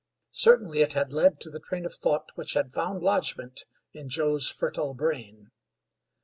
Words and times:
Certainly 0.33 0.79
it 0.79 0.93
had 0.93 1.13
led 1.13 1.39
to 1.41 1.51
the 1.51 1.59
train 1.59 1.85
of 1.85 1.93
thought 1.93 2.31
which 2.33 2.55
had 2.55 2.73
found 2.73 3.03
lodgment 3.03 3.65
in 3.93 4.09
Joe's 4.09 4.49
fertile 4.49 4.95
brain. 4.95 5.51